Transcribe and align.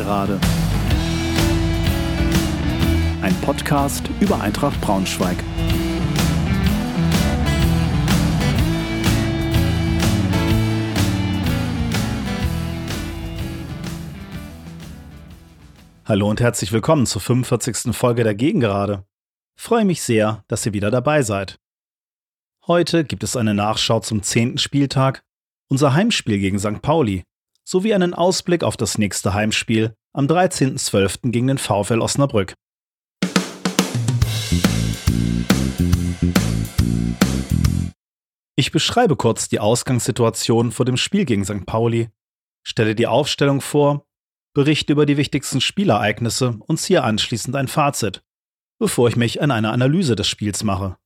Gegengerade. 0.00 0.40
Ein 3.20 3.34
Podcast 3.42 4.08
über 4.18 4.40
Eintracht 4.40 4.80
Braunschweig. 4.80 5.36
Hallo 16.06 16.30
und 16.30 16.40
herzlich 16.40 16.72
willkommen 16.72 17.04
zur 17.04 17.20
45. 17.20 17.94
Folge 17.94 18.24
der 18.24 18.34
Gegengerade. 18.34 19.04
Freue 19.58 19.84
mich 19.84 20.00
sehr, 20.00 20.44
dass 20.48 20.64
ihr 20.64 20.72
wieder 20.72 20.90
dabei 20.90 21.20
seid. 21.20 21.58
Heute 22.66 23.04
gibt 23.04 23.22
es 23.22 23.36
eine 23.36 23.52
Nachschau 23.52 24.00
zum 24.00 24.22
10. 24.22 24.56
Spieltag, 24.56 25.22
unser 25.68 25.92
Heimspiel 25.92 26.38
gegen 26.38 26.58
St. 26.58 26.80
Pauli 26.80 27.24
sowie 27.70 27.94
einen 27.94 28.14
Ausblick 28.14 28.64
auf 28.64 28.76
das 28.76 28.98
nächste 28.98 29.32
Heimspiel 29.32 29.94
am 30.12 30.26
13.12. 30.26 31.30
gegen 31.30 31.46
den 31.46 31.58
VfL 31.58 32.00
Osnabrück. 32.00 32.54
Ich 38.56 38.72
beschreibe 38.72 39.14
kurz 39.14 39.48
die 39.48 39.60
Ausgangssituation 39.60 40.72
vor 40.72 40.84
dem 40.84 40.96
Spiel 40.96 41.24
gegen 41.24 41.44
St. 41.44 41.64
Pauli, 41.64 42.10
stelle 42.66 42.96
die 42.96 43.06
Aufstellung 43.06 43.60
vor, 43.60 44.04
berichte 44.52 44.92
über 44.92 45.06
die 45.06 45.16
wichtigsten 45.16 45.60
Spielereignisse 45.60 46.58
und 46.66 46.78
ziehe 46.78 47.04
anschließend 47.04 47.54
ein 47.54 47.68
Fazit, 47.68 48.24
bevor 48.80 49.06
ich 49.06 49.14
mich 49.14 49.42
an 49.42 49.52
eine 49.52 49.70
Analyse 49.70 50.16
des 50.16 50.26
Spiels 50.26 50.64
mache. 50.64 50.96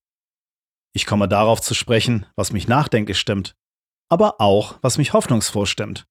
Ich 0.95 1.05
komme 1.05 1.29
darauf 1.29 1.61
zu 1.61 1.75
sprechen, 1.75 2.25
was 2.37 2.53
mich 2.53 2.69
nachdenklich 2.69 3.19
stimmt, 3.19 3.55
aber 4.09 4.41
auch, 4.41 4.79
was 4.81 4.97
mich 4.97 5.13
hoffnungsvoll 5.13 5.67
stimmt. 5.67 6.07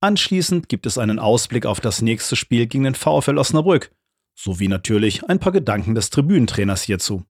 Anschließend 0.00 0.68
gibt 0.68 0.84
es 0.84 0.98
einen 0.98 1.18
Ausblick 1.18 1.64
auf 1.64 1.80
das 1.80 2.02
nächste 2.02 2.36
Spiel 2.36 2.66
gegen 2.66 2.84
den 2.84 2.94
VfL 2.94 3.38
Osnabrück, 3.38 3.90
sowie 4.34 4.68
natürlich 4.68 5.24
ein 5.24 5.38
paar 5.38 5.52
Gedanken 5.52 5.94
des 5.94 6.10
Tribünentrainers 6.10 6.82
hierzu. 6.82 7.24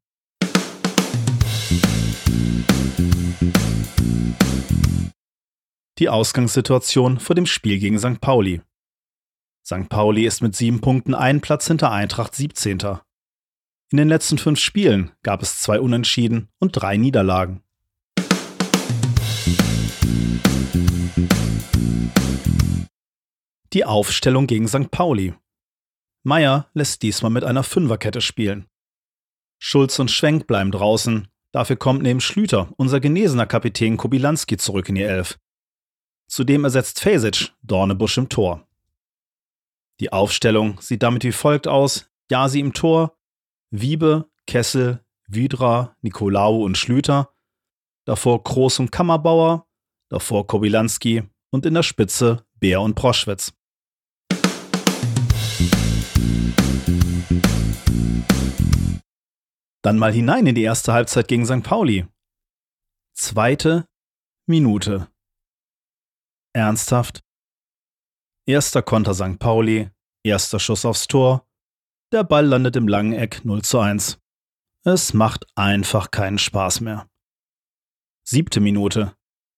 Die 5.98 6.08
Ausgangssituation 6.08 7.20
vor 7.20 7.36
dem 7.36 7.47
Spiel 7.47 7.78
gegen 7.78 7.98
St. 7.98 8.20
Pauli. 8.20 8.61
St. 9.64 9.89
Pauli 9.89 10.27
ist 10.27 10.42
mit 10.42 10.55
sieben 10.55 10.80
Punkten 10.80 11.14
einen 11.14 11.41
Platz 11.41 11.69
hinter 11.69 11.92
Eintracht 11.92 12.34
17. 12.34 12.80
In 13.92 13.97
den 13.97 14.08
letzten 14.08 14.39
fünf 14.39 14.58
Spielen 14.58 15.12
gab 15.23 15.41
es 15.41 15.61
zwei 15.61 15.80
Unentschieden 15.80 16.48
und 16.58 16.73
drei 16.73 16.97
Niederlagen. 16.97 17.62
Die 23.73 23.85
Aufstellung 23.85 24.47
gegen 24.47 24.69
St. 24.69 24.91
Pauli. 24.91 25.35
Meier 26.23 26.71
lässt 26.73 27.03
diesmal 27.03 27.31
mit 27.31 27.45
einer 27.45 27.63
Fünferkette 27.63 28.21
spielen. 28.21 28.67
Schulz 29.59 29.99
und 29.99 30.11
Schwenk 30.11 30.47
bleiben 30.47 30.71
draußen, 30.71 31.29
dafür 31.53 31.77
kommt 31.77 32.03
neben 32.03 32.21
Schlüter 32.21 32.73
unser 32.77 33.01
genesener 33.01 33.47
Kapitän 33.47 33.97
Kobilanski 33.97 34.57
zurück 34.57 34.89
in 34.89 34.95
die 34.95 35.03
Elf. 35.03 35.39
Zudem 36.27 36.65
ersetzt 36.65 37.01
Fesic 37.01 37.53
Dornebusch 37.63 38.19
im 38.19 38.29
Tor. 38.29 38.67
Die 40.01 40.13
Aufstellung 40.13 40.81
sieht 40.81 41.03
damit 41.03 41.25
wie 41.25 41.33
folgt 41.33 41.69
aus: 41.69 42.11
Jasi 42.31 42.61
im 42.61 42.73
Tor, 42.73 43.17
Wiebe, 43.71 44.31
Kessel, 44.47 45.05
Widra, 45.27 45.97
Nikolaou 46.03 46.65
und 46.65 46.79
Schlüter, 46.79 47.33
davor 48.05 48.42
Groß 48.42 48.81
und 48.81 48.92
Kammerbauer, 48.92 49.67
davor 50.08 50.46
Kobilanski 50.46 51.22
und 51.50 51.67
in 51.67 51.74
der 51.74 51.83
Spitze 51.83 52.44
Bär 52.58 52.80
und 52.80 52.94
Proschwitz. 52.94 53.52
Dann 59.83 59.98
mal 59.98 60.12
hinein 60.12 60.46
in 60.46 60.55
die 60.55 60.62
erste 60.62 60.92
Halbzeit 60.92 61.28
gegen 61.28 61.46
St. 61.46 61.62
Pauli. 61.62 62.06
Zweite 63.14 63.86
Minute. 64.46 65.08
Ernsthaft? 66.52 67.23
Erster 68.46 68.83
Konter 68.83 69.14
St. 69.14 69.38
Pauli, 69.38 69.90
erster 70.24 70.58
Schuss 70.58 70.84
aufs 70.84 71.06
Tor. 71.06 71.46
Der 72.12 72.24
Ball 72.24 72.46
landet 72.46 72.77
im 72.77 72.88
langen 72.88 73.12
Eck 73.12 73.44
0 73.44 73.62
zu 73.62 73.78
1. 73.78 74.18
Es 74.84 75.14
macht 75.14 75.46
einfach 75.56 76.11
keinen 76.11 76.38
Spaß 76.38 76.80
mehr. 76.80 77.08
Siebte 78.24 78.61
Minute. 78.61 79.17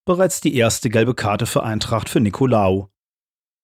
Bereits 0.09 0.41
die 0.41 0.55
erste 0.55 0.89
gelbe 0.89 1.15
Karte 1.15 1.45
für 1.45 1.63
Eintracht 1.65 2.09
für 2.09 2.19
Nikolaou. 2.19 2.89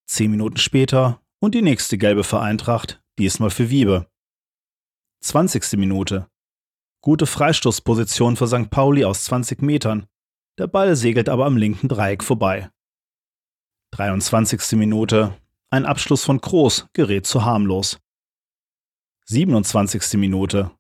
Zehn 0.07 0.31
Minuten 0.31 0.59
später 0.59 1.23
und 1.41 1.55
die 1.55 1.63
nächste 1.63 1.97
gelbe 1.97 2.23
für 2.23 2.39
Eintracht, 2.39 3.03
diesmal 3.19 3.49
für 3.49 3.71
Wiebe. 3.71 4.11
20. 5.23 5.79
Minute. 5.79 6.29
Gute 7.01 7.25
Freistoßposition 7.25 8.37
für 8.37 8.47
St. 8.47 8.69
Pauli 8.69 9.07
aus 9.07 9.25
20 9.25 9.63
Metern. 9.63 10.07
Der 10.59 10.67
Ball 10.67 10.97
segelt 10.97 11.31
aber 11.31 11.47
am 11.47 11.57
linken 11.57 11.89
Dreieck 11.89 12.23
vorbei. 12.23 12.71
23. 13.93 14.73
Minute. 14.73 15.35
Ein 15.71 15.87
Abschluss 15.87 16.25
von 16.25 16.43
Groß 16.43 16.89
gerät 16.93 17.27
zu 17.27 17.47
harmlos. 17.47 17.99
27. 19.29 20.21
Minute. 20.21 20.71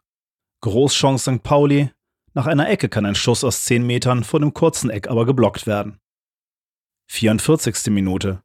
Großchance 0.61 1.37
St. 1.37 1.43
Pauli, 1.43 1.91
nach 2.37 2.47
einer 2.47 2.69
Ecke 2.69 2.89
kann 2.89 3.07
ein 3.07 3.15
Schuss 3.15 3.45
aus 3.45 3.65
10 3.65 3.87
Metern 3.87 4.25
vor 4.25 4.41
dem 4.41 4.53
kurzen 4.53 4.91
Eck 4.91 5.09
aber 5.09 5.25
geblockt 5.25 5.69
werden. 5.69 6.01
44. 7.09 7.93
Minute. 7.93 8.43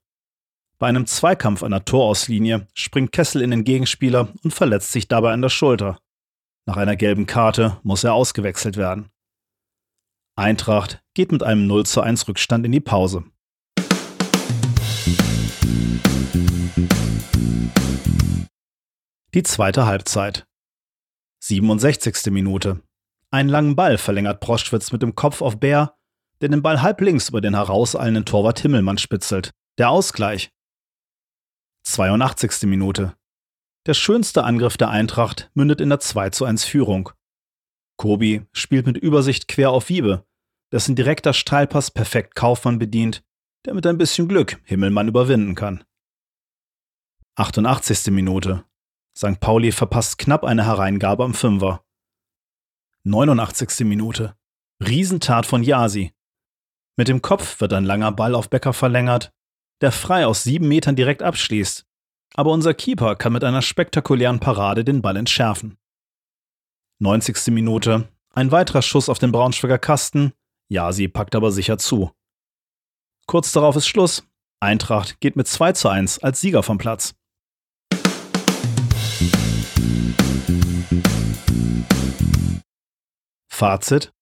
Bei 0.78 0.88
einem 0.88 1.08
Zweikampf 1.08 1.64
an 1.64 1.72
der 1.72 1.86
Torauslinie 1.86 2.68
springt 2.76 3.12
Kessel 3.12 3.42
in 3.42 3.50
den 3.50 3.64
Gegenspieler 3.64 4.32
und 4.44 4.54
verletzt 4.54 4.92
sich 4.92 5.08
dabei 5.08 5.34
an 5.34 5.42
der 5.42 5.50
Schulter. 5.50 6.00
Nach 6.68 6.78
einer 6.78 6.96
gelben 6.96 7.26
Karte 7.26 7.80
muss 7.82 8.04
er 8.04 8.14
ausgewechselt 8.14 8.78
werden. 8.78 9.10
Eintracht 10.36 11.04
geht 11.16 11.32
mit 11.32 11.42
einem 11.42 11.66
0 11.66 11.86
zu 11.88 12.02
1 12.02 12.28
Rückstand 12.28 12.66
in 12.68 12.72
die 12.72 12.80
Pause. 12.80 13.24
Die 19.34 19.44
zweite 19.44 19.86
Halbzeit. 19.86 20.48
67. 21.40 22.32
Minute. 22.32 22.82
Einen 23.32 23.50
langen 23.50 23.76
Ball 23.76 23.98
verlängert 23.98 24.40
Proschwitz 24.40 24.92
mit 24.92 25.02
dem 25.02 25.16
Kopf 25.16 25.42
auf 25.42 25.60
Bär, 25.60 25.96
der 26.42 26.50
den 26.50 26.62
Ball 26.62 26.82
halb 26.82 27.02
links 27.02 27.30
über 27.30 27.42
den 27.42 27.56
herauseilenden 27.56 28.26
Torwart 28.26 28.60
Himmelmann 28.60 28.98
spitzelt. 28.98 29.52
Der 29.78 29.90
Ausgleich. 29.90 30.52
82. 31.84 32.64
Minute. 32.64 33.16
Der 33.86 33.94
schönste 33.94 34.44
Angriff 34.44 34.78
der 34.78 34.90
Eintracht 34.90 35.52
mündet 35.54 35.80
in 35.80 35.90
der 35.90 36.00
2 36.00 36.32
zu 36.32 36.46
1 36.46 36.64
Führung. 36.64 37.12
Kobi 37.98 38.46
spielt 38.52 38.86
mit 38.86 38.98
Übersicht 38.98 39.48
quer 39.48 39.72
auf 39.72 39.90
Wiebe, 39.90 40.26
dessen 40.72 40.96
direkter 40.96 41.34
Steilpass 41.34 41.92
perfekt 41.92 42.36
Kaufmann 42.36 42.80
bedient, 42.80 43.24
der 43.66 43.74
mit 43.74 43.86
ein 43.86 43.98
bisschen 43.98 44.28
Glück 44.28 44.62
Himmelmann 44.64 45.08
überwinden 45.08 45.56
kann. 45.56 45.84
88. 47.36 48.12
Minute. 48.12 48.66
St. 49.18 49.40
Pauli 49.40 49.72
verpasst 49.72 50.18
knapp 50.18 50.44
eine 50.44 50.66
Hereingabe 50.66 51.24
am 51.24 51.34
Fünfer. 51.34 51.84
89. 53.06 53.86
Minute. 53.86 54.36
Riesentat 54.86 55.46
von 55.46 55.64
Yasi. 55.64 56.12
Mit 56.98 57.08
dem 57.08 57.22
Kopf 57.22 57.62
wird 57.62 57.72
ein 57.72 57.86
langer 57.86 58.12
Ball 58.12 58.36
auf 58.36 58.50
Becker 58.50 58.74
verlängert, 58.74 59.32
der 59.80 59.94
frei 59.94 60.26
aus 60.26 60.44
sieben 60.44 60.68
Metern 60.68 60.98
direkt 60.98 61.24
abschließt. 61.24 61.86
Aber 62.34 62.52
unser 62.52 62.74
Keeper 62.74 63.16
kann 63.16 63.32
mit 63.32 63.46
einer 63.46 63.62
spektakulären 63.62 64.42
Parade 64.42 64.84
den 64.84 65.02
Ball 65.02 65.16
entschärfen. 65.16 65.78
90. 67.00 67.54
Minute. 67.54 68.10
Ein 68.34 68.52
weiterer 68.52 68.82
Schuss 68.82 69.08
auf 69.08 69.18
den 69.18 69.32
Braunschweiger 69.32 69.80
Kasten. 69.80 70.34
Yasi 70.68 71.08
packt 71.08 71.36
aber 71.36 71.54
sicher 71.54 71.78
zu. 71.78 72.12
Kurz 73.28 73.54
darauf 73.54 73.78
ist 73.78 73.88
Schluss. 73.88 74.28
Eintracht 74.60 75.22
geht 75.22 75.38
mit 75.38 75.48
2 75.48 75.72
zu 75.72 75.88
1 75.88 76.20
als 76.20 76.42
Sieger 76.42 76.64
vom 76.64 76.78
Platz. 76.78 77.16
Fazit. 83.50 84.14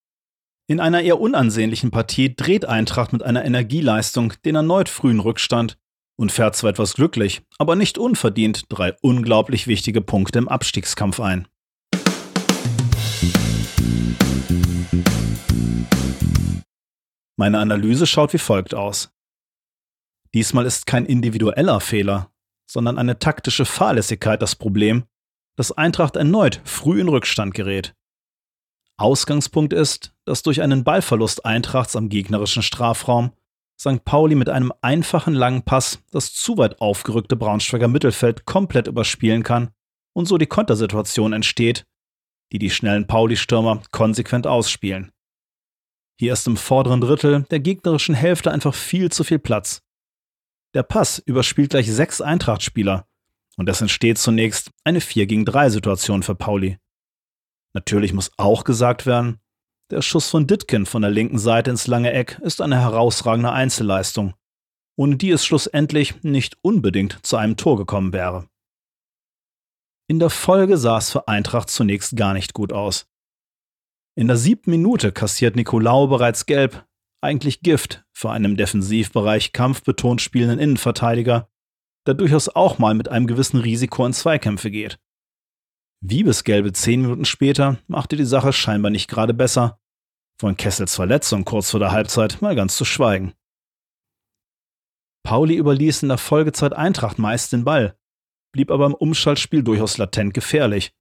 In 0.69 0.79
einer 0.79 1.01
eher 1.01 1.19
unansehnlichen 1.19 1.91
Partie 1.91 2.35
dreht 2.35 2.65
Eintracht 2.65 3.13
mit 3.13 3.23
einer 3.23 3.45
Energieleistung 3.45 4.33
den 4.43 4.55
erneut 4.55 4.89
frühen 4.89 5.19
Rückstand 5.19 5.77
und 6.17 6.31
fährt 6.31 6.55
zwar 6.55 6.71
etwas 6.71 6.95
glücklich, 6.95 7.41
aber 7.59 7.75
nicht 7.75 7.97
unverdient 7.97 8.65
drei 8.69 8.95
unglaublich 9.01 9.67
wichtige 9.67 10.01
Punkte 10.01 10.39
im 10.39 10.49
Abstiegskampf 10.49 11.19
ein. 11.19 11.47
Meine 17.39 17.59
Analyse 17.59 18.07
schaut 18.07 18.33
wie 18.33 18.39
folgt 18.39 18.73
aus. 18.73 19.11
Diesmal 20.33 20.65
ist 20.65 20.87
kein 20.87 21.05
individueller 21.05 21.79
Fehler, 21.79 22.31
sondern 22.69 22.97
eine 22.97 23.19
taktische 23.19 23.65
Fahrlässigkeit 23.65 24.41
das 24.41 24.55
Problem, 24.55 25.05
dass 25.55 25.71
Eintracht 25.71 26.15
erneut 26.15 26.61
früh 26.65 26.99
in 26.99 27.07
Rückstand 27.07 27.53
gerät. 27.53 27.93
Ausgangspunkt 28.97 29.73
ist, 29.73 30.13
dass 30.25 30.41
durch 30.43 30.61
einen 30.61 30.83
Ballverlust 30.83 31.45
Eintrachts 31.45 31.95
am 31.95 32.09
gegnerischen 32.09 32.63
Strafraum 32.63 33.31
St. 33.79 34.03
Pauli 34.03 34.33
mit 34.33 34.49
einem 34.49 34.73
einfachen 34.81 35.35
langen 35.35 35.63
Pass 35.63 35.99
das 36.11 36.33
zu 36.33 36.57
weit 36.57 36.81
aufgerückte 36.81 37.35
Braunschweiger 37.35 37.87
Mittelfeld 37.87 38.45
komplett 38.45 38.87
überspielen 38.87 39.43
kann 39.43 39.69
und 40.13 40.27
so 40.27 40.39
die 40.39 40.47
Kontersituation 40.47 41.31
entsteht, 41.31 41.85
die 42.51 42.57
die 42.57 42.71
schnellen 42.71 43.05
Pauli-Stürmer 43.05 43.83
konsequent 43.91 44.47
ausspielen. 44.47 45.11
Hier 46.19 46.33
ist 46.33 46.47
im 46.47 46.57
vorderen 46.57 47.01
Drittel 47.01 47.43
der 47.51 47.59
gegnerischen 47.59 48.15
Hälfte 48.15 48.51
einfach 48.51 48.73
viel 48.73 49.11
zu 49.11 49.23
viel 49.23 49.37
Platz. 49.37 49.83
Der 50.73 50.81
Pass 50.81 51.19
überspielt 51.19 51.69
gleich 51.69 51.91
sechs 51.91 52.19
Eintracht-Spieler 52.19 53.07
und 53.57 53.69
es 53.69 53.81
entsteht 53.81 54.17
zunächst 54.17 54.71
eine 54.83 55.01
4 55.01 55.27
gegen 55.27 55.45
3 55.45 55.69
Situation 55.69 56.23
für 56.23 56.33
Pauli. 56.33 56.79
Natürlich 57.77 58.11
muss 58.11 58.31
auch 58.37 58.63
gesagt 58.63 59.05
werden, 59.05 59.39
der 59.91 60.01
Schuss 60.01 60.31
von 60.31 60.47
Ditkin 60.47 60.87
von 60.87 61.03
der 61.03 61.11
linken 61.11 61.37
Seite 61.37 61.69
ins 61.69 61.85
lange 61.85 62.11
Eck 62.11 62.39
ist 62.41 62.59
eine 62.59 62.81
herausragende 62.81 63.51
Einzelleistung, 63.51 64.33
ohne 64.97 65.17
die 65.17 65.29
es 65.29 65.45
schlussendlich 65.45 66.23
nicht 66.23 66.57
unbedingt 66.63 67.19
zu 67.23 67.37
einem 67.37 67.55
Tor 67.55 67.77
gekommen 67.77 68.13
wäre. 68.13 68.49
In 70.09 70.17
der 70.17 70.31
Folge 70.31 70.79
sah 70.79 70.97
es 70.97 71.11
für 71.11 71.27
Eintracht 71.27 71.69
zunächst 71.69 72.17
gar 72.17 72.33
nicht 72.33 72.55
gut 72.55 72.73
aus. 72.73 73.05
In 74.15 74.27
der 74.27 74.37
siebten 74.37 74.71
Minute 74.71 75.11
kassiert 75.11 75.55
Nicolau 75.55 76.07
bereits 76.07 76.47
gelb, 76.47 76.83
eigentlich 77.21 77.61
Gift 77.61 78.03
für 78.11 78.31
einen 78.31 78.45
im 78.45 78.57
Defensivbereich 78.57 79.53
kampfbetont 79.53 80.19
spielenden 80.19 80.57
Innenverteidiger, 80.57 81.47
der 82.07 82.15
durchaus 82.15 82.49
auch 82.49 82.79
mal 82.79 82.95
mit 82.95 83.07
einem 83.07 83.27
gewissen 83.27 83.61
Risiko 83.61 84.03
in 84.03 84.13
Zweikämpfe 84.13 84.71
geht. 84.71 84.97
Wiebesgelbe 86.09 86.71
zehn 86.71 87.01
Minuten 87.01 87.25
später 87.25 87.79
machte 87.87 88.15
die 88.15 88.25
Sache 88.25 88.53
scheinbar 88.53 88.91
nicht 88.91 89.09
gerade 89.09 89.33
besser. 89.33 89.79
Von 90.39 90.55
Kessels 90.55 90.95
Verletzung 90.95 91.43
kurz 91.43 91.71
vor 91.71 91.81
der 91.81 91.91
Halbzeit 91.91 92.41
mal 92.41 92.55
ganz 92.55 92.77
zu 92.77 92.85
schweigen. 92.85 93.33
Pauli 95.23 95.57
überließ 95.57 96.03
in 96.03 96.09
der 96.09 96.17
Folgezeit 96.17 96.71
Eintracht 96.71 97.19
meist 97.19 97.51
den 97.51 97.65
Ball, 97.65 97.97
blieb 98.53 98.71
aber 98.71 98.85
im 98.85 98.93
Umschaltspiel 98.93 99.63
durchaus 99.63 99.97
latent 99.97 100.33
gefährlich, 100.33 100.93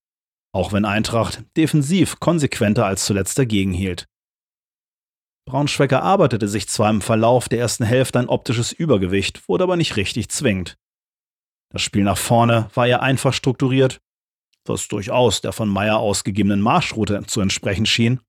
auch 0.53 0.73
wenn 0.73 0.85
Eintracht 0.85 1.45
defensiv 1.57 2.19
konsequenter 2.19 2.87
als 2.87 3.05
zuletzt 3.05 3.39
dagegen 3.39 3.73
hielt. 3.73 4.09
Braunschweig 5.49 5.93
erarbeitete 5.93 6.49
sich 6.49 6.69
zwar 6.69 6.91
im 6.91 7.01
Verlauf 7.01 7.49
der 7.49 7.61
ersten 7.61 7.85
Hälfte 7.85 8.19
ein 8.19 8.29
optisches 8.29 8.73
Übergewicht, 8.73 9.49
wurde 9.49 9.63
aber 9.63 9.77
nicht 9.77 9.95
richtig 9.95 10.31
zwingend. 10.31 10.77
Das 11.71 11.83
Spiel 11.83 12.03
nach 12.03 12.19
vorne 12.19 12.69
war 12.75 12.89
eher 12.89 13.03
einfach 13.03 13.33
strukturiert 13.33 14.01
was 14.69 14.89
durchaus 14.89 15.41
der 15.41 15.53
von 15.53 15.69
Meyer 15.69 15.99
ausgegebenen 15.99 16.61
Marschroute 16.61 17.25
zu 17.27 17.41
entsprechen 17.41 17.87
schien, 17.87 18.21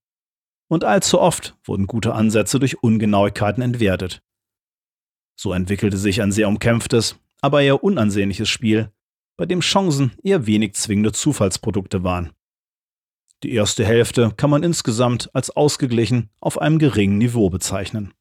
und 0.69 0.84
allzu 0.84 1.19
oft 1.19 1.56
wurden 1.63 1.88
gute 1.88 2.13
Ansätze 2.13 2.60
durch 2.60 2.84
Ungenauigkeiten 2.84 3.63
entwertet. 3.63 4.22
So 5.36 5.54
entwickelte 5.54 5.98
sich 5.98 6.22
ein 6.22 6.31
sehr 6.31 6.48
umkämpftes, 6.48 7.16
aber 7.42 7.62
eher 7.62 7.84
unansehnliches 7.84 8.50
Spiel, 8.50 8.92
bei 9.38 9.45
dem 9.45 9.62
Chancen 9.62 10.12
eher 10.24 10.45
wenig 10.48 10.74
zwingende 10.74 11.13
Zufallsprodukte 11.13 12.04
waren. 12.04 12.31
Die 13.44 13.54
erste 13.54 13.86
Hälfte 13.86 14.34
kann 14.36 14.50
man 14.50 14.63
insgesamt 14.63 15.30
als 15.36 15.51
ausgeglichen 15.51 16.31
auf 16.42 16.60
einem 16.60 16.80
geringen 16.80 17.19
Niveau 17.19 17.51
bezeichnen. 17.51 18.13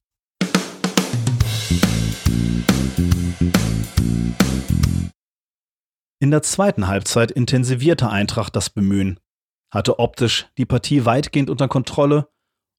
In 6.18 6.30
der 6.30 6.42
zweiten 6.42 6.86
Halbzeit 6.88 7.30
intensivierte 7.30 8.08
Eintracht 8.08 8.56
das 8.56 8.70
Bemühen, 8.70 9.20
hatte 9.70 9.98
optisch 9.98 10.46
die 10.56 10.64
Partie 10.64 11.04
weitgehend 11.04 11.50
unter 11.50 11.68
Kontrolle 11.68 12.28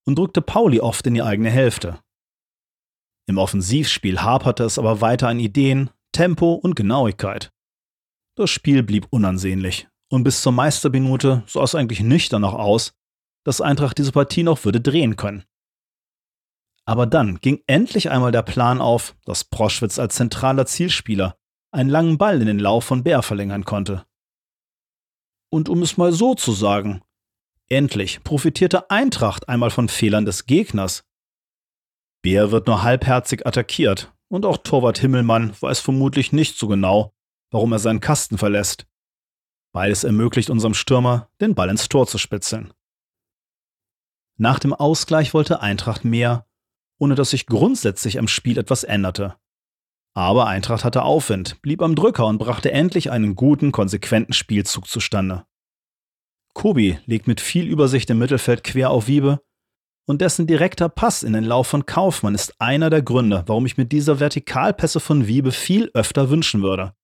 und 0.06 0.18
drückte 0.18 0.42
Pauli 0.42 0.80
oft 0.80 1.06
in 1.06 1.14
die 1.14 1.22
eigene 1.22 1.52
Hälfte. 1.52 2.00
Im 3.28 3.38
Offensivspiel 3.38 4.22
haperte 4.22 4.64
es 4.64 4.80
aber 4.80 5.02
weiter 5.02 5.28
an 5.28 5.40
Ideen, 5.40 5.92
Tempo 6.14 6.54
und 6.54 6.76
Genauigkeit. 6.76 7.52
Das 8.36 8.50
Spiel 8.50 8.82
blieb 8.82 9.06
unansehnlich 9.12 9.88
und 10.10 10.24
bis 10.24 10.42
zur 10.42 10.54
Meisterminute 10.54 11.44
sah 11.46 11.62
es 11.62 11.76
eigentlich 11.76 12.00
nicht 12.00 12.34
danach 12.34 12.54
aus, 12.54 12.94
dass 13.44 13.62
Eintracht 13.62 14.00
diese 14.00 14.14
Partie 14.14 14.44
noch 14.44 14.66
würde 14.66 14.82
drehen 14.82 15.16
können. 15.16 15.44
Aber 16.86 17.06
dann 17.06 17.40
ging 17.40 17.62
endlich 17.68 18.10
einmal 18.10 18.32
der 18.32 18.44
Plan 18.44 18.82
auf, 18.82 19.16
dass 19.26 19.44
Proschwitz 19.44 20.00
als 20.00 20.16
zentraler 20.16 20.66
Zielspieler 20.66 21.38
einen 21.72 21.90
langen 21.90 22.18
Ball 22.18 22.40
in 22.42 22.48
den 22.48 22.60
Lauf 22.60 22.86
von 22.86 23.04
Bär 23.04 23.22
verlängern 23.22 23.66
konnte. 23.66 24.06
Und 25.50 25.70
um 25.70 25.82
es 25.82 25.98
mal 25.98 26.12
so 26.12 26.36
zu 26.36 26.52
sagen, 26.52 27.02
endlich 27.70 28.24
profitierte 28.24 28.90
Eintracht 28.90 29.50
einmal 29.50 29.70
von 29.70 29.90
Fehlern 29.90 30.26
des 30.26 30.46
Gegners. 30.46 31.04
Bär 32.22 32.52
wird 32.52 32.68
nur 32.68 32.84
halbherzig 32.84 33.46
attackiert 33.46 34.14
und 34.28 34.46
auch 34.46 34.58
Torwart 34.58 34.98
Himmelmann 34.98 35.56
weiß 35.60 35.80
vermutlich 35.80 36.34
nicht 36.34 36.58
so 36.58 36.68
genau, 36.68 37.14
warum 37.52 37.72
er 37.72 37.80
seinen 37.80 38.02
Kasten 38.02 38.38
verlässt. 38.38 38.88
Beides 39.74 40.04
ermöglicht 40.04 40.50
unserem 40.50 40.74
Stürmer, 40.74 41.30
den 41.40 41.56
Ball 41.56 41.70
ins 41.70 41.88
Tor 41.90 42.08
zu 42.08 42.18
spitzeln. 42.18 42.74
Nach 44.38 44.60
dem 44.60 44.74
Ausgleich 44.74 45.34
wollte 45.34 45.62
Eintracht 45.62 46.06
mehr, 46.06 46.48
ohne 47.00 47.16
dass 47.16 47.32
sich 47.32 47.46
grundsätzlich 47.46 48.20
am 48.20 48.28
Spiel 48.28 48.58
etwas 48.58 48.84
änderte. 48.84 49.36
Aber 50.16 50.48
Eintracht 50.48 50.84
hatte 50.84 51.04
Aufwind, 51.04 51.62
blieb 51.62 51.82
am 51.82 51.96
Drücker 51.96 52.26
und 52.26 52.40
brachte 52.40 52.72
endlich 52.72 53.12
einen 53.12 53.36
guten, 53.36 53.72
konsequenten 53.72 54.34
Spielzug 54.34 54.88
zustande. 54.88 55.46
Kobi 56.54 56.98
legt 57.06 57.28
mit 57.28 57.40
viel 57.40 57.68
Übersicht 57.68 58.10
im 58.10 58.18
Mittelfeld 58.18 58.64
quer 58.64 58.90
auf 58.90 59.08
Wiebe 59.08 59.42
und 60.08 60.22
dessen 60.22 60.48
direkter 60.48 60.90
Pass 60.90 61.22
in 61.22 61.34
den 61.34 61.44
Lauf 61.44 61.68
von 61.68 61.86
Kaufmann 61.86 62.34
ist 62.34 62.60
einer 62.60 62.90
der 62.90 63.04
Gründe, 63.04 63.44
warum 63.46 63.66
ich 63.68 63.78
mir 63.78 63.86
diese 63.86 64.20
Vertikalpässe 64.20 65.00
von 65.00 65.28
Wiebe 65.28 65.52
viel 65.52 65.92
öfter 65.94 66.32
wünschen 66.32 66.64
würde. 66.64 66.96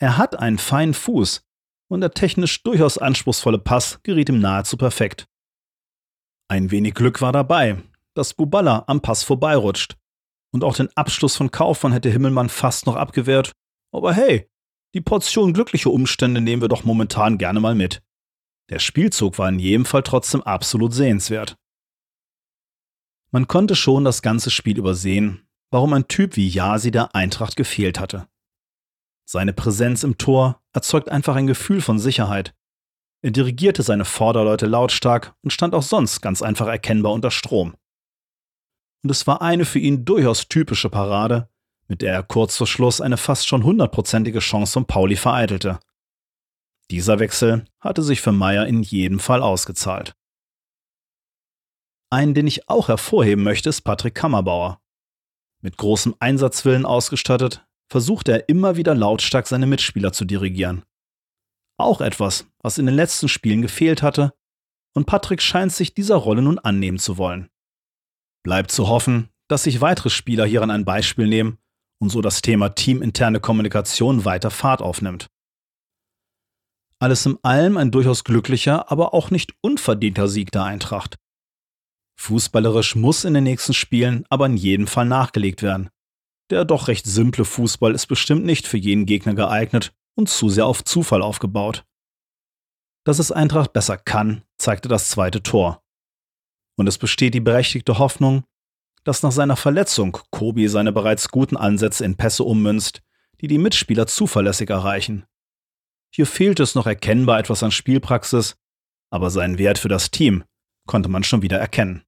Er 0.00 0.16
hat 0.18 0.38
einen 0.38 0.58
feinen 0.58 0.94
Fuß 0.94 1.46
und 1.88 2.00
der 2.00 2.10
technisch 2.10 2.62
durchaus 2.64 2.98
anspruchsvolle 2.98 3.58
Pass 3.58 4.00
geriet 4.02 4.28
ihm 4.28 4.40
nahezu 4.40 4.76
perfekt. 4.76 5.28
Ein 6.48 6.70
wenig 6.70 6.94
Glück 6.94 7.20
war 7.20 7.32
dabei, 7.32 7.82
dass 8.14 8.34
Buballa 8.34 8.84
am 8.86 9.02
Pass 9.02 9.22
vorbeirutscht 9.22 9.96
und 10.54 10.62
auch 10.62 10.76
den 10.76 10.88
Abschluss 10.96 11.34
von 11.34 11.50
Kaufmann 11.50 11.92
hätte 11.92 12.10
Himmelmann 12.10 12.48
fast 12.48 12.86
noch 12.86 12.94
abgewehrt. 12.94 13.50
Aber 13.92 14.14
hey, 14.14 14.48
die 14.94 15.00
Portion 15.00 15.52
glückliche 15.52 15.90
Umstände 15.90 16.40
nehmen 16.40 16.62
wir 16.62 16.68
doch 16.68 16.84
momentan 16.84 17.38
gerne 17.38 17.58
mal 17.58 17.74
mit. 17.74 18.02
Der 18.70 18.78
Spielzug 18.78 19.36
war 19.38 19.48
in 19.48 19.58
jedem 19.58 19.84
Fall 19.84 20.04
trotzdem 20.04 20.42
absolut 20.42 20.94
sehenswert. 20.94 21.56
Man 23.32 23.48
konnte 23.48 23.74
schon 23.74 24.04
das 24.04 24.22
ganze 24.22 24.52
Spiel 24.52 24.78
übersehen, 24.78 25.44
warum 25.72 25.92
ein 25.92 26.06
Typ 26.06 26.36
wie 26.36 26.48
Yasi 26.48 26.92
der 26.92 27.16
Eintracht 27.16 27.56
gefehlt 27.56 27.98
hatte. 27.98 28.28
Seine 29.28 29.54
Präsenz 29.54 30.04
im 30.04 30.18
Tor 30.18 30.62
erzeugt 30.72 31.08
einfach 31.08 31.34
ein 31.34 31.48
Gefühl 31.48 31.80
von 31.80 31.98
Sicherheit. 31.98 32.54
Er 33.22 33.32
dirigierte 33.32 33.82
seine 33.82 34.04
Vorderleute 34.04 34.66
lautstark 34.66 35.34
und 35.42 35.50
stand 35.50 35.74
auch 35.74 35.82
sonst 35.82 36.20
ganz 36.20 36.42
einfach 36.42 36.68
erkennbar 36.68 37.12
unter 37.12 37.32
Strom 37.32 37.74
und 39.04 39.10
es 39.10 39.26
war 39.26 39.42
eine 39.42 39.66
für 39.66 39.78
ihn 39.78 40.06
durchaus 40.06 40.48
typische 40.48 40.88
Parade, 40.88 41.50
mit 41.88 42.00
der 42.00 42.14
er 42.14 42.22
kurz 42.22 42.56
vor 42.56 42.66
Schluss 42.66 43.02
eine 43.02 43.18
fast 43.18 43.46
schon 43.46 43.62
hundertprozentige 43.62 44.38
Chance 44.38 44.72
von 44.72 44.86
Pauli 44.86 45.16
vereitelte. 45.16 45.78
Dieser 46.90 47.18
Wechsel 47.18 47.66
hatte 47.80 48.02
sich 48.02 48.22
für 48.22 48.32
Meyer 48.32 48.66
in 48.66 48.82
jedem 48.82 49.20
Fall 49.20 49.42
ausgezahlt. 49.42 50.16
Einen, 52.10 52.32
den 52.32 52.46
ich 52.46 52.68
auch 52.70 52.88
hervorheben 52.88 53.44
möchte, 53.44 53.68
ist 53.68 53.82
Patrick 53.82 54.14
Kammerbauer. 54.14 54.80
Mit 55.60 55.76
großem 55.76 56.14
Einsatzwillen 56.18 56.86
ausgestattet, 56.86 57.66
versuchte 57.90 58.32
er 58.32 58.48
immer 58.48 58.76
wieder 58.76 58.94
lautstark 58.94 59.46
seine 59.46 59.66
Mitspieler 59.66 60.14
zu 60.14 60.24
dirigieren. 60.24 60.82
Auch 61.76 62.00
etwas, 62.00 62.46
was 62.62 62.78
in 62.78 62.86
den 62.86 62.94
letzten 62.94 63.28
Spielen 63.28 63.60
gefehlt 63.60 64.02
hatte, 64.02 64.32
und 64.94 65.06
Patrick 65.06 65.42
scheint 65.42 65.72
sich 65.72 65.92
dieser 65.92 66.16
Rolle 66.16 66.40
nun 66.40 66.58
annehmen 66.58 66.98
zu 66.98 67.18
wollen. 67.18 67.50
Bleibt 68.44 68.70
zu 68.70 68.88
hoffen, 68.88 69.30
dass 69.48 69.64
sich 69.64 69.80
weitere 69.80 70.10
Spieler 70.10 70.46
hieran 70.46 70.70
ein 70.70 70.84
Beispiel 70.84 71.26
nehmen 71.26 71.58
und 72.00 72.10
so 72.10 72.20
das 72.20 72.42
Thema 72.42 72.68
teaminterne 72.68 73.40
Kommunikation 73.40 74.24
weiter 74.24 74.50
Fahrt 74.50 74.82
aufnimmt. 74.82 75.28
Alles 76.98 77.26
in 77.26 77.38
allem 77.42 77.76
ein 77.76 77.90
durchaus 77.90 78.22
glücklicher, 78.24 78.90
aber 78.90 79.14
auch 79.14 79.30
nicht 79.30 79.54
unverdienter 79.62 80.28
Sieg 80.28 80.52
der 80.52 80.64
Eintracht. 80.64 81.16
Fußballerisch 82.20 82.94
muss 82.94 83.24
in 83.24 83.34
den 83.34 83.44
nächsten 83.44 83.74
Spielen 83.74 84.24
aber 84.30 84.46
in 84.46 84.56
jedem 84.56 84.86
Fall 84.86 85.06
nachgelegt 85.06 85.62
werden. 85.62 85.90
Der 86.50 86.64
doch 86.64 86.88
recht 86.88 87.06
simple 87.06 87.44
Fußball 87.44 87.94
ist 87.94 88.06
bestimmt 88.06 88.44
nicht 88.44 88.66
für 88.66 88.76
jeden 88.76 89.06
Gegner 89.06 89.34
geeignet 89.34 89.94
und 90.14 90.28
zu 90.28 90.48
sehr 90.48 90.66
auf 90.66 90.84
Zufall 90.84 91.22
aufgebaut. 91.22 91.84
Dass 93.04 93.18
es 93.18 93.32
Eintracht 93.32 93.72
besser 93.72 93.98
kann, 93.98 94.42
zeigte 94.58 94.88
das 94.88 95.10
zweite 95.10 95.42
Tor. 95.42 95.83
Und 96.76 96.86
es 96.88 96.98
besteht 96.98 97.34
die 97.34 97.40
berechtigte 97.40 97.98
Hoffnung, 97.98 98.44
dass 99.04 99.22
nach 99.22 99.32
seiner 99.32 99.56
Verletzung 99.56 100.18
Kobi 100.30 100.68
seine 100.68 100.92
bereits 100.92 101.28
guten 101.28 101.56
Ansätze 101.56 102.04
in 102.04 102.16
Pässe 102.16 102.44
ummünzt, 102.44 103.02
die 103.40 103.48
die 103.48 103.58
Mitspieler 103.58 104.06
zuverlässig 104.06 104.70
erreichen. 104.70 105.26
Hier 106.10 106.26
fehlt 106.26 106.60
es 106.60 106.74
noch 106.74 106.86
erkennbar 106.86 107.38
etwas 107.38 107.62
an 107.62 107.70
Spielpraxis, 107.70 108.56
aber 109.10 109.30
seinen 109.30 109.58
Wert 109.58 109.78
für 109.78 109.88
das 109.88 110.10
Team 110.10 110.44
konnte 110.86 111.08
man 111.08 111.24
schon 111.24 111.42
wieder 111.42 111.58
erkennen. 111.58 112.02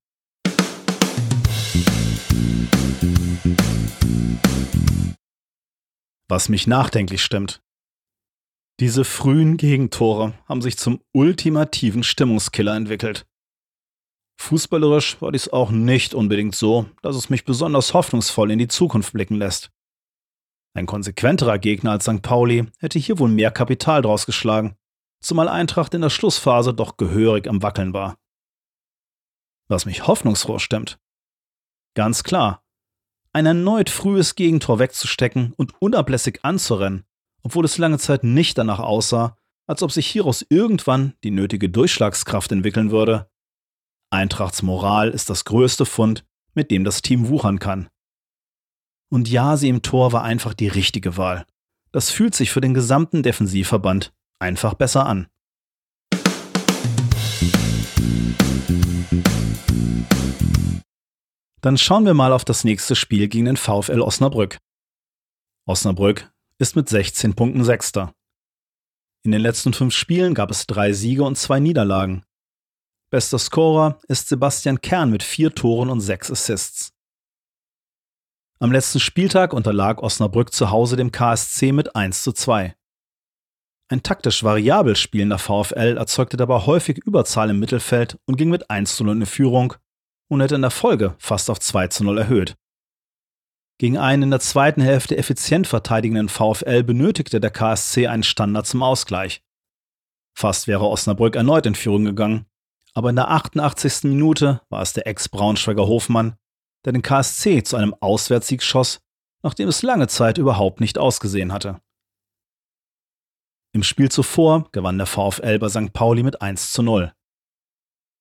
Was 6.29 6.49
mich 6.49 6.67
nachdenklich 6.67 7.23
stimmt. 7.23 7.63
Diese 8.81 9.05
frühen 9.05 9.57
Gegentore 9.57 10.35
haben 10.47 10.61
sich 10.61 10.77
zum 10.77 11.01
ultimativen 11.13 12.03
Stimmungskiller 12.03 12.77
entwickelt. 12.77 13.27
Fußballerisch 14.38 15.21
war 15.21 15.33
dies 15.33 15.49
auch 15.49 15.71
nicht 15.71 16.14
unbedingt 16.14 16.55
so, 16.55 16.87
dass 17.02 17.16
es 17.16 17.31
mich 17.31 17.45
besonders 17.45 17.95
hoffnungsvoll 17.95 18.50
in 18.50 18.59
die 18.59 18.69
Zukunft 18.69 19.12
blicken 19.12 19.37
lässt. 19.37 19.71
Ein 20.75 20.87
konsequenterer 20.87 21.59
Gegner 21.59 21.93
als 21.93 22.05
St. 22.05 22.21
Pauli 22.21 22.66
hätte 22.78 22.99
hier 22.99 23.19
wohl 23.19 23.31
mehr 23.31 23.50
Kapital 23.50 24.02
draus 24.02 24.26
geschlagen, 24.26 24.76
zumal 25.21 25.49
Eintracht 25.49 25.95
in 25.95 26.02
der 26.02 26.11
Schlussphase 26.11 26.75
doch 26.75 26.99
gehörig 26.99 27.49
am 27.49 27.62
Wackeln 27.62 27.95
war. 27.95 28.19
Was 29.69 29.87
mich 29.87 30.07
hoffnungsfroh 30.07 30.59
stimmt. 30.59 30.99
Ganz 31.95 32.23
klar, 32.23 32.62
ein 33.33 33.47
erneut 33.47 33.90
frühes 33.90 34.35
Gegentor 34.35 34.78
wegzustecken 34.78 35.55
und 35.57 35.75
unablässig 35.81 36.40
anzurennen, 36.43 37.05
obwohl 37.43 37.64
es 37.64 37.78
lange 37.78 37.99
Zeit 37.99 38.23
nicht 38.23 38.59
danach 38.59 38.81
aussah, 38.81 39.38
als 39.66 39.83
ob 39.83 39.93
sich 39.93 40.07
hieraus 40.07 40.45
irgendwann 40.49 41.14
die 41.25 41.31
nötige 41.31 41.69
Durchschlagskraft 41.69 42.52
entwickeln 42.52 42.90
würde, 42.90 43.31
Eintrachts 44.11 44.63
Moral 44.63 45.11
ist 45.11 45.31
das 45.31 45.45
größte 45.45 45.85
Fund, 45.85 46.25
mit 46.55 46.71
dem 46.71 46.85
das 46.85 47.03
Team 47.03 47.29
wuchern 47.29 47.59
kann. 47.59 47.89
Und 49.11 49.29
ja, 49.29 49.57
sie 49.57 49.69
im 49.69 49.83
Tor 49.83 50.13
war 50.13 50.23
einfach 50.23 50.55
die 50.55 50.69
richtige 50.69 51.17
Wahl. 51.17 51.47
Das 51.93 52.11
fühlt 52.11 52.35
sich 52.35 52.51
für 52.51 52.61
den 52.61 52.75
gesamten 52.75 53.23
Defensivverband 53.23 54.13
einfach 54.39 54.75
besser 54.75 55.07
an. 55.07 55.29
Dann 61.61 61.79
schauen 61.79 62.07
wir 62.07 62.15
mal 62.15 62.33
auf 62.33 62.45
das 62.45 62.63
nächste 62.63 62.95
Spiel 62.95 63.27
gegen 63.27 63.47
den 63.47 63.57
VfL 63.57 64.01
Osnabrück. 64.01 64.59
Osnabrück 65.67 66.31
ist 66.59 66.77
mit 66.77 66.89
16 66.89 67.35
Punkten 67.35 67.65
Sechster. 67.65 68.13
In 69.25 69.33
den 69.33 69.41
letzten 69.41 69.73
fünf 69.73 69.93
Spielen 69.93 70.35
gab 70.35 70.53
es 70.53 70.69
drei 70.69 70.93
Siege 70.93 71.25
und 71.25 71.37
zwei 71.37 71.59
Niederlagen. 71.59 72.23
Bester 73.09 73.39
Scorer 73.39 74.01
ist 74.09 74.29
Sebastian 74.29 74.81
Kern 74.81 75.11
mit 75.11 75.23
vier 75.23 75.55
Toren 75.55 75.91
und 75.91 76.01
sechs 76.01 76.29
Assists. 76.29 76.93
Am 78.59 78.73
letzten 78.73 78.99
Spieltag 78.99 79.53
unterlag 79.53 80.03
Osnabrück 80.03 80.53
zu 80.53 80.71
Hause 80.71 80.97
dem 80.97 81.13
KSC 81.13 81.71
mit 81.71 81.95
1 81.95 82.25
zu 82.25 82.33
2. 82.33 82.75
Ein 83.89 84.03
taktisch 84.03 84.43
variabel 84.43 84.97
spielender 84.97 85.39
VfL 85.39 85.97
erzeugte 85.97 86.37
dabei 86.37 86.67
häufig 86.67 86.99
Überzahl 86.99 87.51
im 87.51 87.61
Mittelfeld 87.61 88.19
und 88.27 88.37
ging 88.37 88.51
mit 88.51 88.71
1 88.71 88.97
zu 88.97 89.05
0 89.05 89.19
in 89.19 89.27
Führung 89.27 89.75
und 90.29 90.41
hätte 90.41 90.57
in 90.57 90.63
der 90.63 90.73
Folge 90.73 91.15
fast 91.19 91.49
auf 91.49 91.61
2 91.61 91.87
zu 91.89 92.03
0 92.03 92.19
erhöht. 92.19 92.57
Gegen 93.79 93.99
einen 93.99 94.25
in 94.25 94.31
der 94.31 94.41
zweiten 94.41 94.81
Hälfte 94.81 95.17
effizient 95.17 95.69
verteidigenden 95.69 96.29
VfL 96.29 96.83
benötigte 96.83 97.39
der 97.39 97.51
KSC 97.51 98.09
einen 98.09 98.25
Standard 98.25 98.67
zum 98.67 98.83
Ausgleich. 98.83 99.45
Fast 100.37 100.67
wäre 100.67 100.89
Osnabrück 100.89 101.37
erneut 101.37 101.67
in 101.67 101.77
Führung 101.77 102.05
gegangen, 102.05 102.47
aber 102.97 103.11
in 103.11 103.17
der 103.17 103.31
88. 103.31 104.05
Minute 104.05 104.62
war 104.71 104.81
es 104.81 104.95
der 104.95 105.07
Ex-Braunschweiger 105.07 105.87
Hofmann, 105.87 106.38
der 106.87 106.95
den 106.95 107.03
KSC 107.03 107.62
zu 107.62 107.76
einem 107.76 107.95
Auswärtssieg 108.00 108.62
schoss, 108.62 109.00
nachdem 109.43 109.69
es 109.69 109.83
lange 109.83 110.09
Zeit 110.09 110.38
überhaupt 110.38 110.81
nicht 110.81 110.97
ausgesehen 110.97 111.53
hatte. 111.53 111.83
Im 113.75 113.83
Spiel 113.83 114.11
zuvor 114.11 114.71
gewann 114.73 114.97
der 114.97 115.07
VfL 115.07 115.59
bei 115.59 115.69
St. 115.69 115.93
Pauli 115.93 116.23
mit 116.23 116.41
1 116.41 116.73
zu 116.73 116.83
0. 116.83 117.12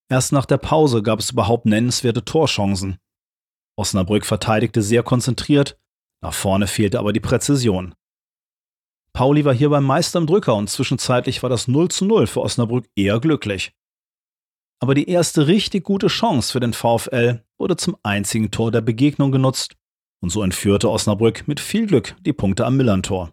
Erst 0.09 0.33
nach 0.33 0.45
der 0.45 0.57
Pause 0.57 1.01
gab 1.01 1.19
es 1.19 1.31
überhaupt 1.31 1.65
nennenswerte 1.65 2.25
Torchancen. 2.25 2.97
Osnabrück 3.77 4.25
verteidigte 4.25 4.81
sehr 4.81 5.03
konzentriert, 5.03 5.79
nach 6.21 6.33
vorne 6.33 6.67
fehlte 6.67 6.99
aber 6.99 7.13
die 7.13 7.21
Präzision. 7.21 7.95
Pauli 9.13 9.45
war 9.45 9.53
hierbei 9.53 9.79
Meister 9.79 10.19
im 10.19 10.27
Drücker 10.27 10.55
und 10.55 10.69
zwischenzeitlich 10.69 11.43
war 11.43 11.49
das 11.49 11.69
0 11.69 11.87
zu 11.91 12.03
0 12.03 12.27
für 12.27 12.41
Osnabrück 12.41 12.89
eher 12.97 13.21
glücklich 13.21 13.73
aber 14.79 14.93
die 14.93 15.09
erste 15.09 15.47
richtig 15.47 15.83
gute 15.83 16.07
Chance 16.07 16.51
für 16.51 16.59
den 16.59 16.73
VfL 16.73 17.43
wurde 17.57 17.77
zum 17.77 17.97
einzigen 18.03 18.51
Tor 18.51 18.71
der 18.71 18.81
Begegnung 18.81 19.31
genutzt 19.31 19.75
und 20.21 20.29
so 20.29 20.43
entführte 20.43 20.89
Osnabrück 20.89 21.47
mit 21.47 21.59
viel 21.59 21.87
Glück 21.87 22.15
die 22.21 22.33
Punkte 22.33 22.65
am 22.65 22.77
Millern-Tor. 22.77 23.31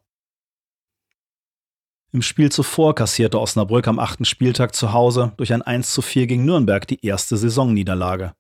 Im 2.13 2.21
Spiel 2.21 2.53
zuvor 2.53 2.95
kassierte 2.95 3.41
Osnabrück 3.41 3.89
am 3.89 3.99
achten 3.99 4.27
Spieltag 4.27 4.75
zu 4.75 4.93
Hause 4.93 5.33
durch 5.39 5.53
ein 5.55 5.63
1 5.63 5.93
zu 5.95 6.03
4 6.03 6.27
gegen 6.27 6.45
Nürnberg 6.45 6.87
die 6.87 7.05
erste 7.05 7.39
Saisonniederlage. 7.39 8.35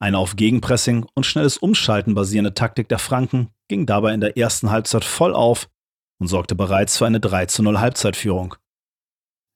Eine 0.00 0.18
auf 0.18 0.34
Gegenpressing 0.34 1.06
und 1.14 1.24
schnelles 1.24 1.56
Umschalten 1.56 2.14
basierende 2.14 2.52
Taktik 2.52 2.88
der 2.88 2.98
Franken 2.98 3.50
ging 3.68 3.86
dabei 3.86 4.12
in 4.12 4.20
der 4.20 4.36
ersten 4.36 4.70
Halbzeit 4.70 5.04
voll 5.04 5.34
auf 5.34 5.70
und 6.18 6.26
sorgte 6.26 6.56
bereits 6.56 6.98
für 6.98 7.06
eine 7.06 7.20
3 7.20 7.46
zu 7.46 7.62
0 7.62 7.78
Halbzeitführung. 7.78 8.56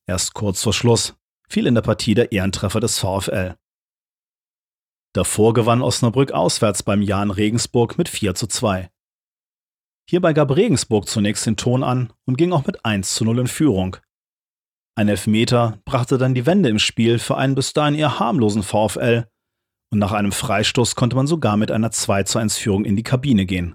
Erst 0.07 0.35
kurz 0.35 0.62
vor 0.62 0.73
Schluss 0.73 1.18
fiel 1.49 1.67
in 1.67 1.75
der 1.75 1.83
Partie 1.83 2.14
der 2.14 2.33
Ehrentreffer 2.33 2.81
des 2.81 2.99
VfL. 2.99 3.57
Davor 5.14 5.55
gewann 5.55 5.83
Osnabrück 5.83 6.33
auswärts 6.33 6.83
beim 6.83 7.02
Jan 7.02 7.31
Regensburg 7.31 7.99
mit 7.99 8.09
4 8.09 8.35
zu 8.35 8.47
2. 8.47 8.90
Hierbei 10.09 10.33
gab 10.33 10.55
Regensburg 10.55 11.09
zunächst 11.09 11.45
den 11.47 11.57
Ton 11.57 11.83
an 11.83 12.12
und 12.25 12.37
ging 12.37 12.52
auch 12.52 12.67
mit 12.67 12.85
1 12.85 13.14
zu 13.14 13.25
0 13.25 13.40
in 13.40 13.47
Führung. 13.47 13.97
Ein 14.95 15.09
Elfmeter 15.09 15.81
brachte 15.85 16.19
dann 16.19 16.35
die 16.35 16.47
Wende 16.47 16.69
im 16.69 16.78
Spiel 16.78 17.19
für 17.19 17.37
einen 17.37 17.55
bis 17.55 17.73
dahin 17.73 17.95
eher 17.95 18.19
harmlosen 18.19 18.62
VfL 18.62 19.26
und 19.90 19.99
nach 19.99 20.12
einem 20.12 20.33
Freistoß 20.33 20.95
konnte 20.95 21.17
man 21.17 21.26
sogar 21.26 21.57
mit 21.57 21.71
einer 21.71 21.90
2 21.90 22.25
zu 22.25 22.38
1 22.38 22.57
Führung 22.57 22.85
in 22.85 22.97
die 22.97 23.02
Kabine 23.02 23.47
gehen. 23.47 23.75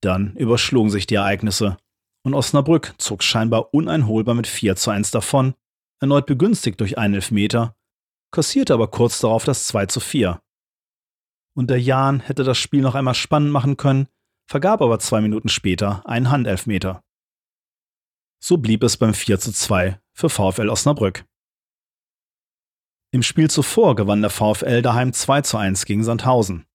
Dann 0.00 0.34
überschlugen 0.36 0.90
sich 0.90 1.06
die 1.06 1.16
Ereignisse 1.16 1.76
und 2.24 2.34
Osnabrück 2.34 2.94
zog 2.98 3.22
scheinbar 3.22 3.74
uneinholbar 3.74 4.34
mit 4.34 4.46
4 4.46 4.76
zu 4.76 4.90
1 4.90 5.10
davon 5.10 5.54
erneut 6.02 6.26
begünstigt 6.26 6.80
durch 6.80 6.98
einen 6.98 7.14
Elfmeter, 7.14 7.76
kassierte 8.32 8.74
aber 8.74 8.88
kurz 8.88 9.20
darauf 9.20 9.44
das 9.44 9.66
2 9.68 9.86
zu 9.86 10.00
4. 10.00 10.42
Und 11.54 11.70
der 11.70 11.80
Jan 11.80 12.20
hätte 12.20 12.44
das 12.44 12.58
Spiel 12.58 12.82
noch 12.82 12.94
einmal 12.94 13.14
spannend 13.14 13.52
machen 13.52 13.76
können, 13.76 14.08
vergab 14.50 14.82
aber 14.82 14.98
zwei 14.98 15.20
Minuten 15.20 15.48
später 15.48 16.06
einen 16.06 16.30
Handelfmeter. 16.30 17.02
So 18.42 18.58
blieb 18.58 18.82
es 18.82 18.96
beim 18.96 19.14
4 19.14 19.38
zu 19.38 19.52
2 19.52 20.00
für 20.12 20.28
VfL 20.28 20.68
Osnabrück. 20.68 21.24
Im 23.12 23.22
Spiel 23.22 23.48
zuvor 23.50 23.94
gewann 23.94 24.22
der 24.22 24.30
VfL 24.30 24.82
daheim 24.82 25.12
2 25.12 25.42
zu 25.42 25.56
1 25.58 25.84
gegen 25.84 26.02
Sandhausen. 26.02 26.66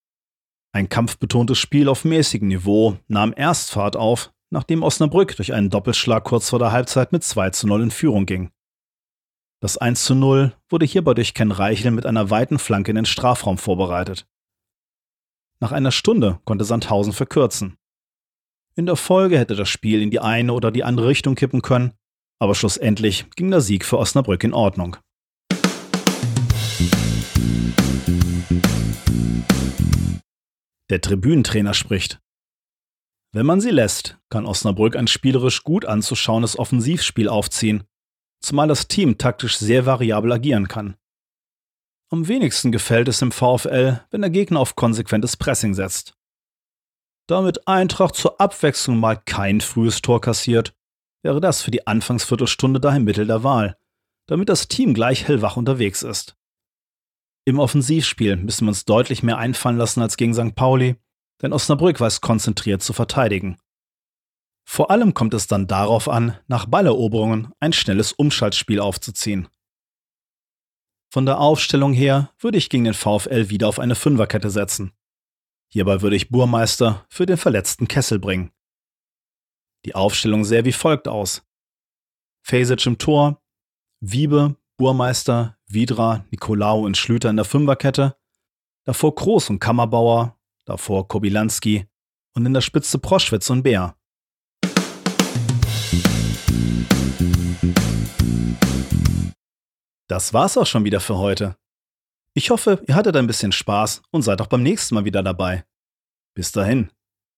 Ein 0.71 0.87
kampfbetontes 0.87 1.57
Spiel 1.57 1.89
auf 1.89 2.05
mäßigem 2.05 2.47
Niveau 2.47 2.97
nahm 3.07 3.33
erst 3.35 3.71
Fahrt 3.71 3.97
auf, 3.97 4.31
nachdem 4.51 4.83
Osnabrück 4.83 5.35
durch 5.35 5.53
einen 5.53 5.69
Doppelschlag 5.69 6.23
kurz 6.23 6.49
vor 6.49 6.59
der 6.59 6.71
Halbzeit 6.71 7.11
mit 7.11 7.23
2 7.23 7.49
zu 7.49 7.67
0 7.67 7.83
in 7.83 7.91
Führung 7.91 8.25
ging. 8.25 8.51
Das 9.59 9.75
1 9.75 10.05
zu 10.05 10.13
0 10.13 10.55
wurde 10.69 10.85
hierbei 10.85 11.15
durch 11.15 11.33
Ken 11.33 11.51
Reichel 11.51 11.89
mit 11.89 12.05
einer 12.05 12.29
weiten 12.29 12.59
Flanke 12.59 12.91
in 12.91 12.95
den 12.95 13.05
Strafraum 13.05 13.57
vorbereitet. 13.57 14.27
Nach 15.59 15.71
einer 15.71 15.91
Stunde 15.91 16.39
konnte 16.45 16.63
Sandhausen 16.63 17.11
verkürzen. 17.11 17.75
In 18.75 18.85
der 18.85 18.95
Folge 18.95 19.39
hätte 19.39 19.55
das 19.55 19.67
Spiel 19.67 20.03
in 20.03 20.11
die 20.11 20.19
eine 20.19 20.53
oder 20.53 20.69
die 20.69 20.83
andere 20.83 21.07
Richtung 21.07 21.33
kippen 21.33 21.63
können, 21.63 21.93
aber 22.37 22.53
schlussendlich 22.53 23.25
ging 23.31 23.49
der 23.49 23.61
Sieg 23.61 23.83
für 23.83 23.97
Osnabrück 23.97 24.43
in 24.43 24.53
Ordnung. 24.53 24.97
Der 30.91 31.01
Tribünentrainer 31.01 31.73
spricht. 31.73 32.19
Wenn 33.33 33.47
man 33.47 33.59
sie 33.59 33.71
lässt, 33.71 34.19
kann 34.29 34.45
Osnabrück 34.45 34.95
ein 34.95 35.07
spielerisch 35.07 35.63
gut 35.63 35.85
anzuschauendes 35.85 36.59
Offensivspiel 36.59 37.27
aufziehen 37.27 37.83
zumal 38.39 38.67
das 38.67 38.87
Team 38.87 39.17
taktisch 39.17 39.57
sehr 39.57 39.85
variabel 39.85 40.31
agieren 40.31 40.67
kann. 40.67 40.95
Am 42.09 42.27
wenigsten 42.27 42.71
gefällt 42.71 43.07
es 43.07 43.21
im 43.21 43.31
VfL, 43.31 44.01
wenn 44.11 44.21
der 44.21 44.29
Gegner 44.29 44.59
auf 44.59 44.75
konsequentes 44.75 45.35
Pressing 45.35 45.73
setzt. 45.73 46.13
Damit 47.27 47.67
Eintracht 47.67 48.15
zur 48.15 48.39
Abwechslung 48.39 48.97
mal 48.97 49.17
kein 49.17 49.59
frühes 49.59 50.01
Tor 50.01 50.21
kassiert, 50.21 50.73
wäre 51.23 51.41
das 51.41 51.61
für 51.61 51.71
die 51.71 51.85
Anfangsviertelstunde 51.85 52.79
daher 52.79 53.01
Mittel 53.01 53.27
der 53.27 53.43
Wahl, 53.43 53.77
damit 54.27 54.47
das 54.47 54.69
Team 54.69 54.93
gleich 54.93 55.27
hellwach 55.27 55.57
unterwegs 55.57 56.03
ist. 56.03 56.37
Im 57.45 57.59
Offensivspiel 57.59 58.37
müssen 58.37 58.65
wir 58.65 58.69
uns 58.69 58.85
deutlich 58.85 59.23
mehr 59.23 59.37
einfallen 59.37 59.77
lassen 59.77 60.01
als 60.01 60.15
gegen 60.15 60.33
St. 60.33 60.55
Pauli, 60.55 60.95
denn 61.41 61.53
Osnabrück 61.53 61.99
weiß 61.99 62.21
konzentriert 62.21 62.81
zu 62.81 62.93
verteidigen. 62.93 63.57
Vor 64.69 64.91
allem 64.91 65.13
kommt 65.13 65.33
es 65.33 65.47
dann 65.47 65.65
darauf 65.65 66.09
an, 66.09 66.37
nach 66.47 66.65
Balleroberungen 66.65 67.53
ein 67.61 67.71
schnelles 67.71 68.11
Umschaltspiel 68.11 68.81
aufzuziehen. 68.81 69.47
Von 71.09 71.25
der 71.25 71.39
Aufstellung 71.39 71.93
her 71.93 72.33
würde 72.37 72.57
ich 72.57 72.69
gegen 72.69 72.83
den 72.83 72.93
VfL 72.93 73.49
wieder 73.49 73.69
auf 73.69 73.79
eine 73.79 73.95
Fünferkette 73.95 74.49
setzen. 74.49 74.91
Hierbei 75.69 76.01
würde 76.01 76.17
ich 76.17 76.29
Burmeister 76.29 77.05
für 77.07 77.25
den 77.25 77.37
verletzten 77.37 77.87
Kessel 77.87 78.19
bringen. 78.19 78.51
Die 79.85 79.95
Aufstellung 79.95 80.43
sähe 80.43 80.65
wie 80.65 80.73
folgt 80.73 81.07
aus. 81.07 81.47
Fasic 82.41 82.85
im 82.87 82.97
Tor, 82.97 83.41
Wiebe, 84.01 84.57
Burmeister, 84.75 85.57
Widra, 85.67 86.25
Nikolaou 86.29 86.85
und 86.85 86.97
Schlüter 86.97 87.29
in 87.29 87.37
der 87.37 87.45
Fünferkette, 87.45 88.17
davor 88.83 89.15
Groß 89.15 89.49
und 89.49 89.59
Kammerbauer, 89.59 90.37
davor 90.65 91.07
Kobilanski 91.07 91.87
und 92.33 92.45
in 92.45 92.53
der 92.53 92.61
Spitze 92.61 92.99
Proschwitz 92.99 93.49
und 93.49 93.63
Bär. 93.63 93.97
Das 100.07 100.33
war's 100.33 100.57
auch 100.57 100.65
schon 100.65 100.85
wieder 100.85 100.99
für 100.99 101.17
heute. 101.17 101.57
Ich 102.33 102.49
hoffe, 102.49 102.83
ihr 102.87 102.95
hattet 102.95 103.15
ein 103.15 103.27
bisschen 103.27 103.51
Spaß 103.51 104.01
und 104.11 104.21
seid 104.21 104.41
auch 104.41 104.47
beim 104.47 104.63
nächsten 104.63 104.95
Mal 104.95 105.05
wieder 105.05 105.23
dabei. 105.23 105.65
Bis 106.33 106.51
dahin. 106.51 106.91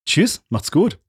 Tschüss, 0.06 0.44
macht's 0.50 0.72
gut. 0.72 1.00